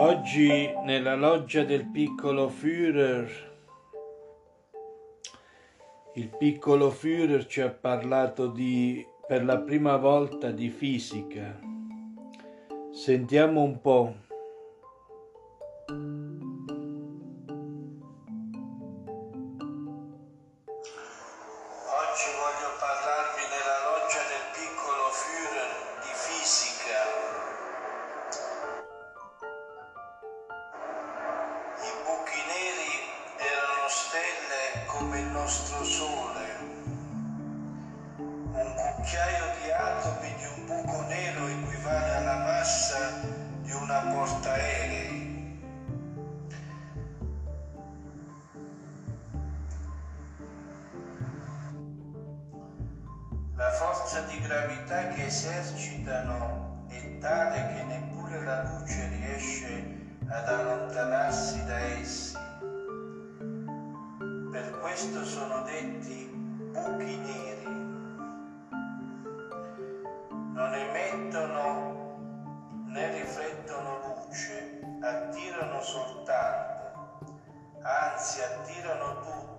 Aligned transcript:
Oggi 0.00 0.72
nella 0.84 1.16
loggia 1.16 1.64
del 1.64 1.90
piccolo 1.90 2.48
Führer, 2.48 3.28
il 6.14 6.28
piccolo 6.38 6.90
Führer 6.90 7.44
ci 7.46 7.60
ha 7.60 7.68
parlato 7.68 8.46
di, 8.46 9.04
per 9.26 9.44
la 9.44 9.58
prima 9.58 9.96
volta 9.96 10.52
di 10.52 10.68
fisica. 10.68 11.58
Sentiamo 12.92 13.62
un 13.62 13.80
po'. 13.80 14.14
Oggi 15.86 16.28
voglio 22.38 22.70
parlarvi 22.78 22.87
stelle 34.08 34.86
come 34.86 35.18
il 35.18 35.26
nostro 35.26 35.84
Sole. 35.84 36.46
Un 38.16 38.74
cucchiaio 38.74 39.44
di 39.60 39.70
atomi 39.70 40.34
di 40.34 40.44
un 40.46 40.64
buco 40.64 41.02
nero 41.02 41.46
equivale 41.46 42.14
alla 42.16 42.36
massa 42.38 43.20
di 43.60 43.70
una 43.70 43.98
portaerei. 44.10 45.36
La 53.56 53.70
forza 53.72 54.20
di 54.20 54.40
gravità 54.40 55.08
che 55.08 55.26
esercitano 55.26 56.86
è 56.88 57.18
tale 57.18 57.74
che 57.74 57.82
neppure 57.82 57.97
questo 64.88 65.22
sono 65.22 65.62
detti 65.64 66.24
buchi 66.72 67.16
neri. 67.18 67.64
Non 70.54 70.74
emettono 70.74 72.16
né 72.86 73.12
riflettono 73.12 73.98
luce, 74.24 74.80
attirano 75.02 75.82
soltanto, 75.82 77.20
anzi 77.82 78.40
attirano 78.40 79.20
tutto, 79.20 79.57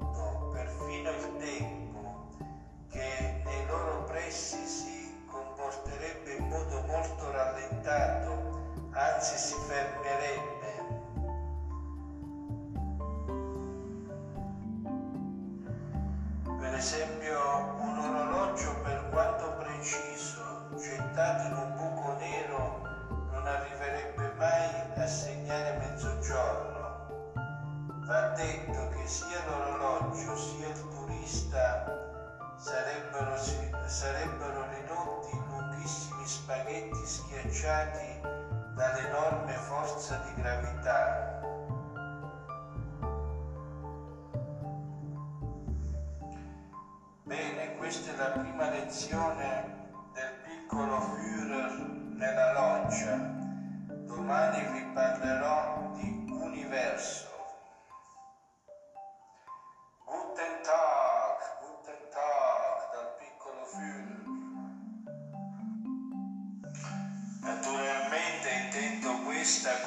esempio 16.80 17.76
un 17.82 17.98
orologio 17.98 18.74
per 18.84 19.10
quanto 19.10 19.52
preciso, 19.58 20.70
gettato 20.78 21.48
in 21.48 21.54
un 21.56 21.76
buco 21.76 22.14
nero, 22.14 22.82
non 23.32 23.46
arriverebbe 23.46 24.32
mai 24.38 24.94
a 24.96 25.06
segnare 25.06 25.78
mezzogiorno. 25.78 27.34
Va 28.06 28.30
detto 28.30 28.88
che 28.96 29.06
sia 29.06 29.44
l'orologio 29.46 30.38
sia 30.38 30.70
il 30.70 30.88
turista 30.88 31.84
sarebbero, 32.56 33.36
sarebbero 33.86 34.66
ridotti 34.70 35.36
in 35.36 35.44
lunghissimi 35.50 36.26
spaghetti 36.26 37.06
schiacciati 37.06 38.22
dall'enorme 38.76 39.52
forza 39.52 40.16
di 40.24 40.42
gravità. 40.42 41.09
Bene, 47.30 47.76
questa 47.76 48.12
è 48.12 48.16
la 48.16 48.30
prima 48.32 48.68
lezione 48.72 49.92
del 50.14 50.32
piccolo 50.42 51.00
Führer 51.00 51.78
nella 52.16 52.54
loggia. 52.54 53.18
Domani 54.08 54.64
vi 54.72 54.84
parlerò 54.94 55.92
di 55.94 56.26
universo. 56.28 57.28
Guten 60.06 60.64
Tag, 60.64 61.60
guten 61.60 62.10
Tag 62.10 62.92
dal 62.94 63.16
piccolo 63.20 63.64
Führer. 63.64 64.24
Naturalmente 67.42 68.50
intendo 68.50 69.22
questa 69.22 69.82